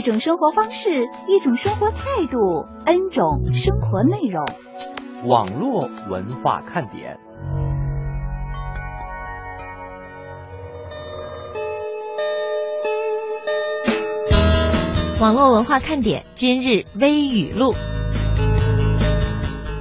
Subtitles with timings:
[0.00, 0.88] 一种生活方式，
[1.28, 4.46] 一种生活态度，N 种生活内容。
[5.28, 7.18] 网络文化看点。
[15.20, 17.74] 网络文化看点今日微语录：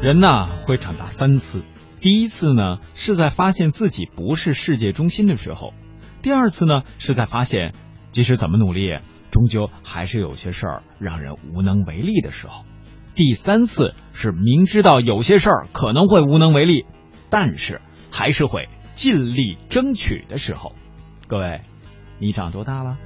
[0.01, 1.61] 人呐会长大三次，
[2.01, 5.73] 第一次呢是在发现自己不是世界中心的时候，
[6.21, 7.71] 第二次呢是在发现
[8.09, 8.99] 即使怎么努力，
[9.31, 12.66] 终究还是有些事儿让人无能为力的时候，
[13.16, 16.85] 第三次是明知道有些事儿可能会无能为力，
[17.30, 20.73] 但是还是会尽力争取的时候。
[21.27, 21.61] 各位，
[22.19, 22.97] 你长多大了？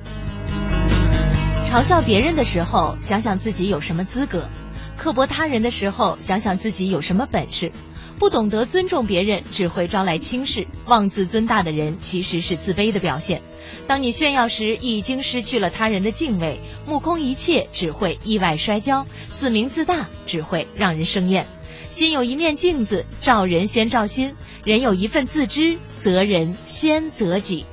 [1.66, 4.48] 嘲笑别人的时候，想想自己有什么资格；
[4.96, 7.72] 刻薄他人的时候，想想自己有什么本事。
[8.20, 13.42] 不懂得尊重别人，只会招来轻视；妄自尊大的人，其实是自卑的表现。
[13.88, 21.46] 当你炫耀时，已经失去了他人的敬畏；目空一切，只会意外摔跤；自鸣自大，只会让人生厌。
[21.90, 24.32] 心有一面镜子，照人先照心；
[24.64, 27.66] 人有一份自知，责人先责己。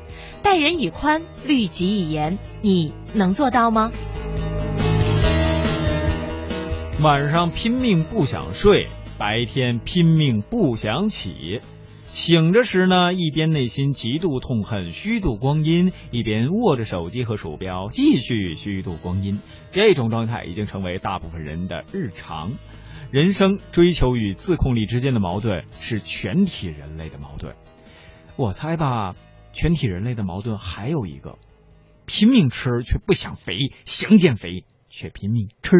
[0.42, 3.92] 待人以宽，律己以严，你能做到吗？
[7.02, 8.88] 晚上拼命不想睡，
[9.20, 11.60] 白天拼命不想起。
[12.08, 19.38] 醒着时呢，一边内心极度痛恨虚度光阴，一边握着手机和鼠标继续虚度光阴。
[19.72, 22.52] 这种状态已经成为大部分人的日常。
[23.10, 27.54] 人生追求与自控力之间的矛盾是全体人类的矛盾。
[28.36, 29.14] 我猜吧。
[29.52, 31.36] 全体人类的矛盾还有一个：
[32.06, 33.52] 拼命吃却不想肥，
[33.84, 35.76] 想减肥却拼命吃。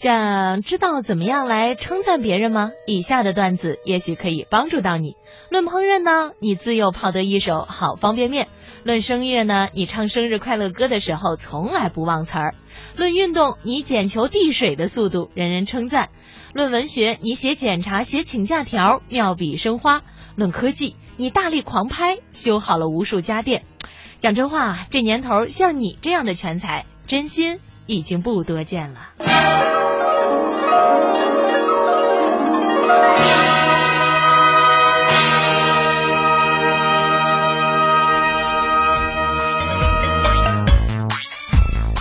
[0.00, 2.70] 想知道怎么样来称赞别人吗？
[2.86, 5.14] 以下的段子也许可以帮助到你。
[5.50, 8.46] 论烹饪呢，你自幼泡得一手好方便面；
[8.82, 12.54] 论声乐呢，你唱生日快乐歌的时候从来不忘词儿；
[12.96, 16.06] 论运动，你捡球递水的速度人人称赞；
[16.54, 20.00] 论文学，你写检查、写请假条妙笔生花；
[20.34, 20.96] 论科技。
[21.18, 23.64] 你大力狂拍，修好了无数家电。
[24.18, 29.29] 讲真话，这年头像你这样的全才，真心已经不多见了。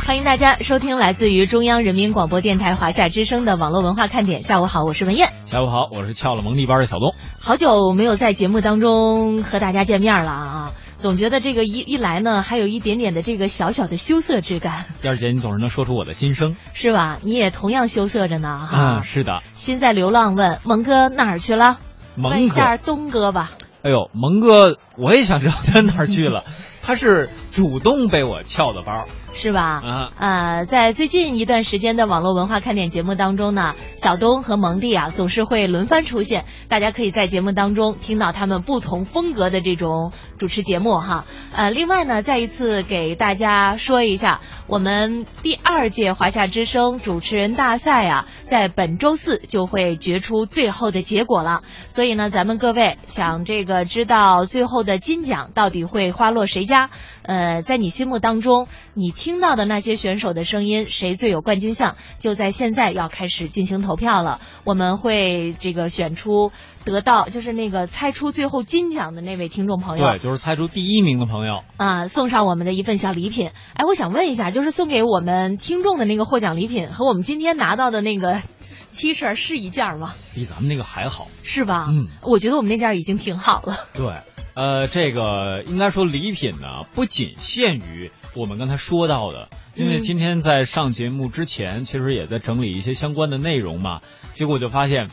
[0.05, 4.41] 欢迎大家收听来自于中央人民广播电台华夏之声的网络文化看点。
[4.41, 5.29] 下午好，我是文艳。
[5.45, 7.13] 下午好，我是翘了蒙蒂班的小东。
[7.39, 14.85] 好久没有在节目当中和大家见面了啊，总觉得这个一一来呢，还有一点点的这个小小的羞涩之感。
[15.01, 17.19] 燕儿姐，你总是能说出我的心声，是吧？
[17.23, 18.97] 你也同样羞涩着呢，哈。
[18.97, 19.39] 嗯，是的。
[19.53, 21.79] 心在流浪，问蒙哥哪儿去了？
[22.17, 23.51] 问一下东哥吧。
[23.81, 26.43] 哎呦，蒙哥，我也想知道他哪儿去了。
[26.83, 29.05] 他是主动被我撬的班。
[29.33, 29.81] 是吧？
[29.81, 41.25] 啊，呃，在最近一段时间的网络文化看点节目当中呢，小东和蒙蒂啊总是会轮番出现，大家可以在节目当中听到他们不同风格的这种主持节目哈。
[41.53, 51.61] 呃，另外呢，再一次给大家说一下，我们第二届华夏之声主持人大赛啊，在本周四就会决出最后的结果了。
[51.87, 56.89] 所以呢，咱们各位想这个知道最后的金奖到底会花落谁家？
[57.21, 61.97] 呃，在你心目当中，你听到的那些选手的声音，谁最有冠军相？
[62.19, 64.39] 就在现在要开始进行投票了。
[64.63, 66.53] 我们会这个选出
[66.85, 73.51] 得到，就是那个猜出最后金奖的那位听众朋友，对，就是猜出第一名的朋友啊，送上我们的一份小礼品。
[73.73, 78.41] 哎，我想问一下，就是送给我们听众的那个获奖礼品，和我们今天拿到的那个
[78.95, 80.13] T 恤是一件吗？
[80.33, 81.87] 比咱们那个还好，是吧？
[81.89, 83.81] 嗯，我觉得我们那件已经挺好了。
[83.93, 84.13] 对。
[84.55, 94.01] 呃，这个应该说礼品呢，不仅限于我们刚才说到的，因为今天在上节目之前，其实也在整理一些相关的内容嘛，
[94.33, 95.09] 结果就发现，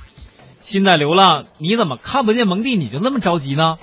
[0.60, 3.78] 心在流浪，你怎么看不见蒙蒂，你就那么着急呢？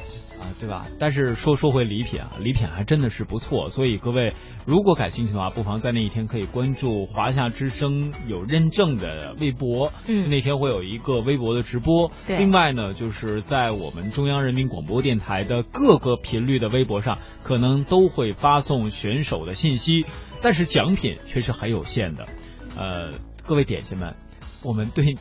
[0.68, 0.95] 啊，对吧？
[1.00, 4.33] 但是说说回礼品啊，礼品还真的是不错，所以各位
[4.65, 12.12] 如果感兴趣的话，不妨在那一天可以关注华夏之声有认证的微博，嗯，那天会有一个微博的直播。
[12.27, 20.06] 对，另外呢，就是在我们中央人民广播电台的各个频率的微博上，可能都会发送选手的信息，
[20.42, 22.25] 但是奖品却是很有限的。
[22.75, 23.12] 呃，
[23.44, 24.16] 各位点心们，
[24.63, 25.16] 我们对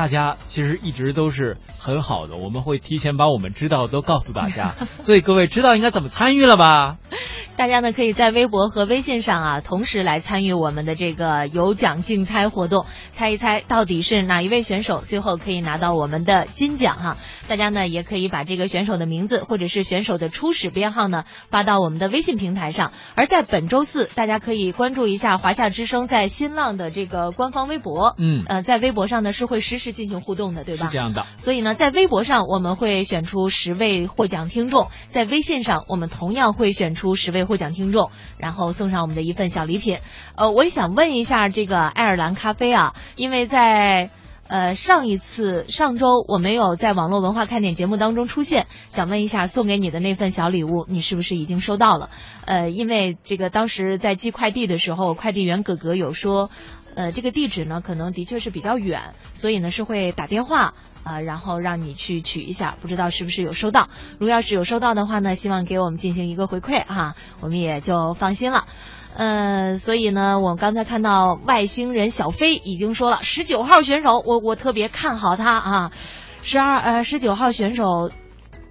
[0.00, 6.96] 大家其实一直都是很好的，我们会提前把我们知道都告诉大家，所以各位知道应该怎么参与了吧？
[7.60, 17.16] 大家呢可以在微博和微信上啊，同时来参与我们的这个有奖竞猜活动，猜一猜到底是哪一位选手最后可以拿到我们的金奖哈。
[17.48, 22.92] 大家呢也可以把这个选手的名字或者是选手的初始编号呢发到我们的微信平台上。
[23.14, 30.86] 而在本周四，大家可以关注一下华夏之声在新浪的这个官方微博，嗯呃，在微博上呢是会实时进行互动的，对吧？
[30.86, 31.26] 是这样的。
[31.36, 39.98] 所以呢，在微博上我们会选出十位获奖听众，在微信上我们同样会选出十位获奖听众，然后送上我们的一份小礼品。
[40.36, 44.10] 呃，我也想问一下这个爱尔兰咖啡啊，因为在。
[44.52, 52.10] 呃，上一次上周我没有在网络文化看点节目当中出现，想问一下送给你的那份小礼物，你是不是已经收到了？
[52.46, 56.50] 呃，因为这个当时在寄快递的时候，快递员哥哥有说，
[56.94, 63.88] 呃，这个地址呢可能的确是比较远，所以呢是会打电话啊、然后让你去取一下，不知道是不是有收到？
[64.18, 68.66] 如果要是有收到的话呢，希望给我们进行一个回馈哈、我们也就放心了。
[69.14, 75.92] 呃，所以呢，我刚才看到外星人小飞已经说了，十九号选手，我我特别看好他啊，
[76.42, 78.10] 十二呃十九号选手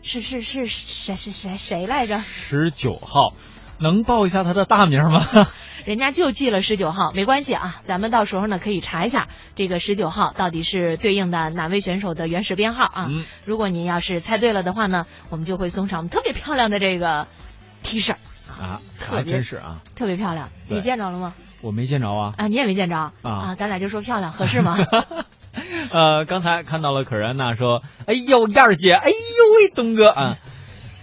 [0.02, 2.20] 是是是谁是谁谁来着？
[2.20, 3.34] 十九号，
[3.80, 5.22] 能报一下他的大名吗？
[5.86, 13.08] 人家就记了十九号，没关系啊，咱们到时候呢可以查一下这个十九号到底是对应的哪位选手的原始编号啊。
[13.10, 17.28] 嗯如果您要是猜对了的话呢，我们就会送上我们特别漂亮的这个
[17.82, 18.14] T 恤，
[18.50, 21.34] 啊，特别还真是啊，特别漂亮，你见着了吗？
[21.62, 22.34] 我没见着啊。
[22.38, 24.78] 啊，你也没见着啊咱俩就说漂亮，合适吗？
[25.92, 29.16] 呃，刚才看到了可然娜说：“哎呦，燕儿姐，哎呦
[29.58, 30.38] 喂，东哥啊，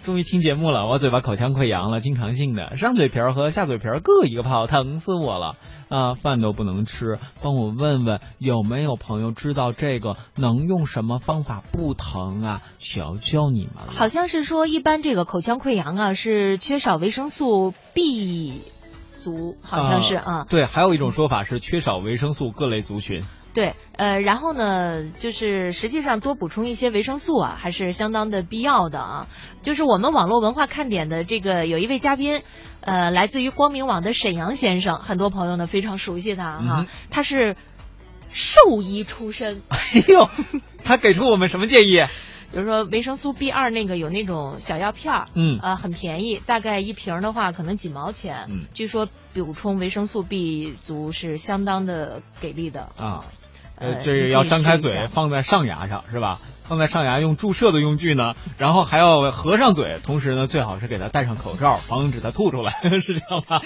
[0.07, 5.57] 终于听节目了，我嘴巴口腔溃疡了，经常性的，上嘴皮儿和下嘴皮儿各一个泡，疼死我了
[5.89, 12.63] 啊，饭都不能吃，帮我问问有没有朋友知道这个能用什么方法不疼啊？
[12.79, 18.61] 求求你们了。”好像是说，一般这个口腔溃疡啊是缺少维生素 B
[19.23, 20.47] 族，好像是啊。
[20.49, 23.25] 对，还有一种说法是缺少维生素各类族群。
[23.57, 29.29] 对，呃，然后呢，就是实际上多补充一些维生素啊，还是相当的必要的啊。
[29.63, 32.43] 就是我们网络文化看点的这个有一位嘉宾，
[32.83, 37.57] 呃，来自于光明网的沈阳先生，很多朋友呢非常熟悉他哈、嗯他是
[38.31, 40.29] 兽医出身， 哎呦，
[40.85, 42.03] 他给出我们什么建议？
[42.53, 48.47] 比 如说维生素 B 二那个有那种小药片儿，嗯呃，很便宜，大概一瓶的话可能几毛钱。
[48.51, 52.95] 嗯据说补充维生素 B 族是相当的给力的啊。
[52.99, 53.25] 呃
[53.79, 56.39] 呃，这个要张开嘴放在上牙上是吧？
[56.69, 63.61] 放在上牙用注射的用具呢，然后还要合上嘴，同时呢，最好是给他戴上口罩，防止他吐出来， 是这样吧？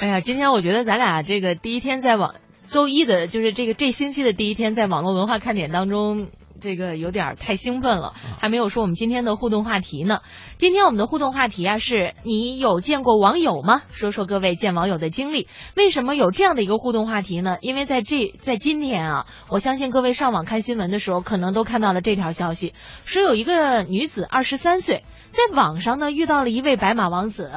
[0.00, 2.34] 哎呀，今天我觉得咱俩这个第一天在网
[2.66, 6.26] 周一的，就是这个这星期的第一天，在网络文化看点当中，
[6.64, 10.20] 这个有点太兴奋了，还没有说我们今天的互动话题呢。
[10.56, 13.82] 今天我们的互动话题啊，是你有见过网友吗？
[13.90, 15.46] 说说各位见网友的经历。
[15.76, 17.58] 为什么有这样的一个互动话题呢？
[17.60, 22.72] 因为在这在今天啊，我相信各位上网看新闻的时候，可能都看到了这条消息，
[23.04, 27.50] 说有一个女子二十三岁，在网上呢遇到了一位白马王子。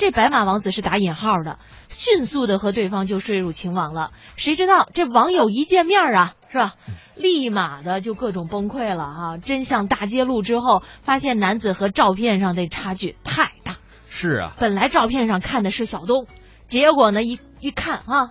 [0.00, 4.12] 这白马王子是打引号的，迅速的和对方就坠入情网了。
[4.36, 6.72] 谁知道这网友一见面啊，是吧？
[7.16, 13.76] 立马的就各种崩溃了哈、真相大揭露之后，发现男子和照片上的差距太大。
[14.08, 16.26] 是啊本来照片上看的是小东，
[16.66, 18.30] 结果呢一一看啊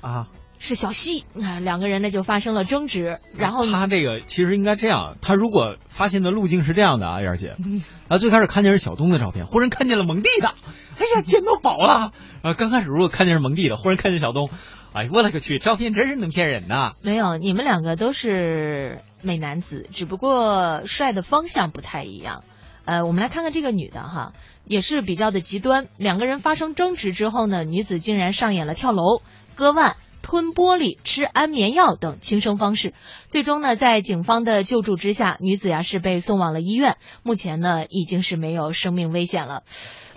[0.00, 0.26] 啊，
[0.58, 10.54] 是小西，啊两个人呢就发生了争执，然后他这个其实应该这样，他如果发现的路径是这样的啊，燕儿姐， 嗯啊，最开始看见是小东的照片，忽然看见了蒙蒂的，
[10.98, 12.12] 哎呀，捡到宝了！
[12.42, 14.48] 啊，刚开始如果看见是蒙蒂的，忽然看见小东，
[14.92, 16.92] 哎呦我勒个去，照片真是能骗人呐！
[17.02, 22.44] 没有，你们两个都是美男子，只不过帅的方向不太一样。
[22.84, 24.32] 呃，我们来看看这个女的哈，
[24.64, 25.88] 也是比较的极端。
[25.96, 29.22] 两个人发生争执之后呢，女子竟然上演了跳楼、
[29.54, 29.96] 割腕、
[30.26, 32.94] 吞玻璃、吃安眠药等轻生方式。
[33.28, 39.62] 最终呢，在警方的救助之下，女子呀是被送往了医院，目前呢已经是没有生命危险了。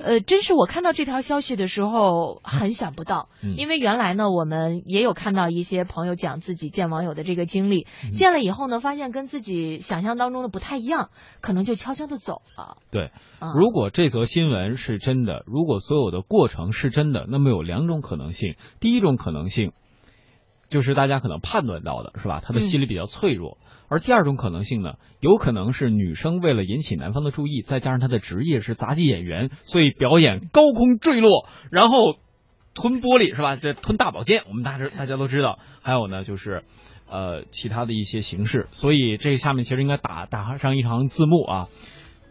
[0.01, 11.10] 呃，真是我看到这条消息的时候很想不到，嗯因为原来呢，我们也有看到一些朋友讲自己见网友的这个经历，嗯见了以后呢，发现跟自己想象当中的不太一样，
[11.42, 12.78] 可能就悄悄的走了。
[12.89, 13.12] 对，
[13.42, 18.56] 嗯如果这则新闻是真的，如果所有的过程是真的，那么有两种可能性。
[18.80, 19.74] 第一种可能性
[20.69, 22.41] 就是大家可能判断到的，是吧？
[22.43, 23.57] 他的心理比较脆弱。
[23.88, 32.17] 而第二种可能性呢，有可能是女生为了引起男方的注意，再加上她的职业是杂技演员，所以表演高空坠落，然后
[32.75, 33.55] 吞玻璃是吧？
[33.55, 35.57] 这吞大宝剑，我们大家大家都知道。
[35.81, 36.63] 还有呢，就是
[37.09, 38.67] 呃其他的一些形式。
[38.69, 41.67] 所以这下面其实应该打打上一行字幕啊，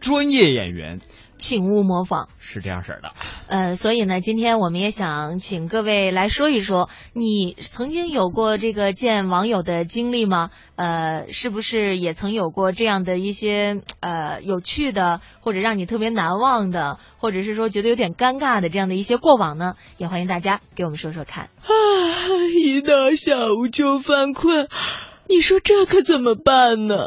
[0.00, 1.00] 专业演员。
[1.38, 3.12] 请勿模仿，是这样式儿的。
[3.46, 10.50] 呃，所以呢，今天我们也想请各位来说一说，你曾经有过这个见网友的经历吗？
[10.76, 19.74] 呃，是不是也曾有过这样的一些呃有趣的，或者让你特别难忘的，或者是说觉得有点尴尬的这样的一些过往呢？
[19.96, 21.44] 也欢迎大家给我们说说看。
[21.44, 21.70] 啊，
[22.62, 24.68] 一到下午就犯困，
[25.28, 27.06] 你说这可怎么办呢？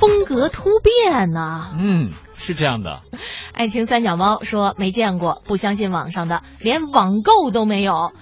[0.00, 3.00] 风格突变呐，嗯，是这样的。
[3.52, 8.12] 爱情三脚猫说没见过，不相信网上的，连网购都没有。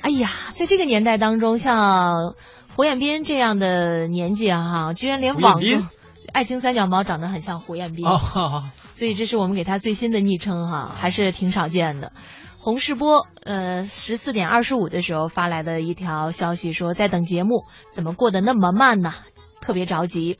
[0.00, 2.34] 哎呀，在这个年代当中，像
[2.76, 5.66] 胡彦斌这样的年纪啊，哈，居然连网购。
[6.32, 8.04] 爱情三脚猫长得很像胡彦斌，
[8.92, 12.12] 所以这是我们给他最新的昵称哈，还是挺少见的。
[12.68, 19.14] 洪世波，呃，十四点二十五的时候发来的一条消息说，在等节目，怎么过得那么慢呢？
[19.62, 20.36] 特别着急。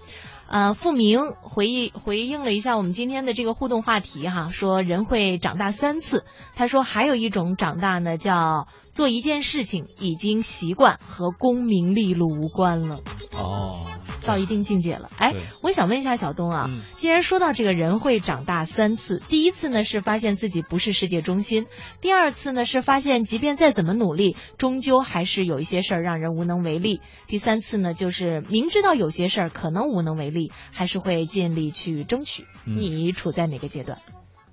[0.47, 6.27] 呃，付明回忆回应了一下我们今天的这个互动话题哈，说人会长大三次。
[6.55, 12.99] 他说还有一种长大呢，叫做一件事情已经习惯和功名利禄无关了。
[13.33, 13.87] 哦。
[14.29, 15.33] 到一定境界了，哎，
[15.63, 21.67] 我想问一下小东啊，既然说到这个人会长大三次，第一次呢是发现自己不是世界中心，
[22.01, 32.45] 第二次呢是发现即便再怎么努力，终究还是有一些事儿让人无能为力，第三次呢就是明知道有些事儿可能无能为力，还是会尽力去争取。
[32.65, 33.99] 你处在哪个阶段？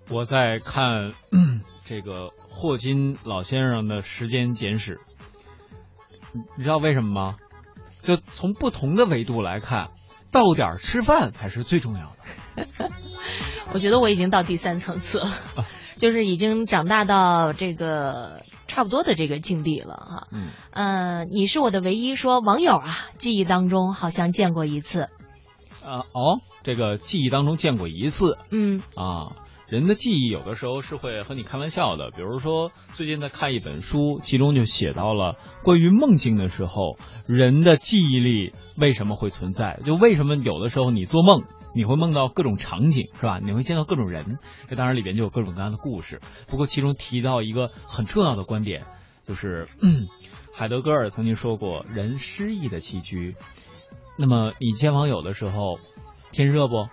[0.10, 1.13] 我在看
[1.84, 5.00] 这个霍金老先生的时间简史，
[6.58, 7.38] 你知道为什么吗？
[8.05, 9.89] 就从不同的维度来看，
[10.31, 12.15] 到点儿吃饭才是最重要
[12.55, 12.89] 的。
[13.74, 15.29] 我觉得我已经到第三层次了，
[15.97, 20.27] 就是已经长大到这个差不多的这个境地了哈。
[20.31, 25.09] 嗯，呃，你是我的唯一说网友啊，记忆当中好像见过一次。
[25.83, 28.38] 啊哦，这个记忆当中见过一次。
[28.51, 29.33] 嗯啊。
[29.67, 39.79] 人的记忆有的时候是会和你开玩笑的，比如说最近在看一本书，其中就写到了关于梦境的时候，人的记忆力为什么会存在？
[39.86, 41.43] 就为什么有的时候你做梦
[41.74, 43.39] 你会梦到各种场景，是吧？
[43.43, 44.38] 你会见到各种人，
[44.69, 46.22] 这当然里边就有各种各样的故事。
[46.48, 48.86] 不过其中提到一个很重要的观点，
[49.27, 49.67] 就是
[50.53, 53.36] 海德格尔曾经说过，人失忆的栖居。
[54.17, 55.79] 那么你见网友的时候，
[56.31, 56.88] 天热不？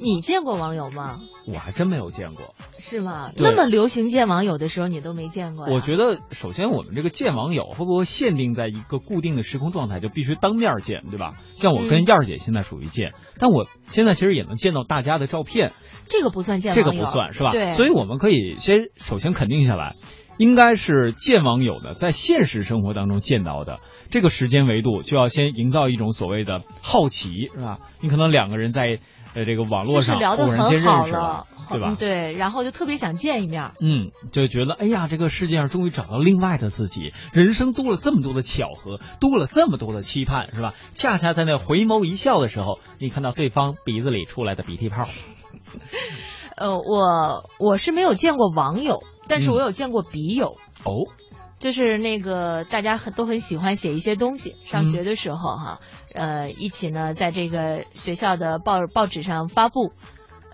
[0.00, 1.20] 你见过网友吗？
[1.46, 3.30] 我还真没有见过，是吗？
[3.36, 5.66] 那么流行见网友的时候，你都没见过？
[5.66, 11.34] 我觉得，首先我们这个见网友会不会限定在一个固定的时空状态，就必须当面见，对吧？
[11.54, 15.72] 像我跟燕儿姐现在属于见，但我现在其实也能见到大家的照片，
[16.08, 17.52] 这个不算见网友，这个不算是吧？
[17.52, 19.96] 对，所以我们可以先首先肯定下来，
[20.38, 23.80] 应该是见网友的，在现实生活当中见到的
[24.10, 27.78] 这个时间维度，就要先营造一种所谓的好奇，是吧？
[28.00, 28.98] 你可能两个人在。
[29.32, 31.94] 呃这个网络上聊得很好了，对吧？
[31.96, 33.70] 对，然后就特别想见一面。
[33.80, 40.74] 嗯，就觉得哎呀，这个世界上终于找到另外的自己，人生多了这么多的巧合，多了这么多的期盼，是吧？
[40.94, 45.06] 恰恰在那回眸一笑的时候，你看到对方鼻子里出来的鼻涕泡。
[46.58, 50.56] 呃，我我是没有见过网友，但是我有见过笔友。
[50.82, 51.06] 哦。
[51.60, 55.80] 就是那个大家很都很喜欢写一些东西，上学的时候哈，
[56.14, 59.92] 呃，一起呢在这个学校的报报纸上发布，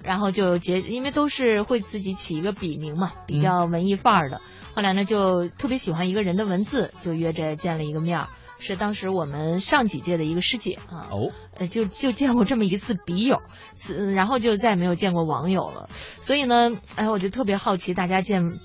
[0.02, 4.40] 然后就结，因为都是会自己起一个笔名嘛，比较文艺范儿的。
[4.74, 13.38] 后来呢就特别喜欢一个人的文字，就约着见了一个面儿，是当时我们上几届的一个师姐啊，哦，呃，就就见过这么一次笔友，
[13.74, 15.88] 此然后就再也没有见过网友了。
[16.20, 18.58] 所以呢，哎，我就特别好奇大家见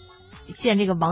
[0.58, 1.10] 见这个网。